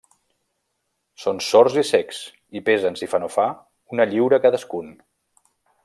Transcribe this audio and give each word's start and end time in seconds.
Són 1.25 1.41
sords 1.47 1.75
i 1.81 1.83
cecs 1.89 2.23
i 2.61 2.63
pesen, 2.71 2.99
si 3.03 3.11
fa 3.13 3.21
no 3.25 3.31
fa, 3.35 3.47
una 3.97 4.09
lliura 4.15 4.41
cadascun. 4.47 4.93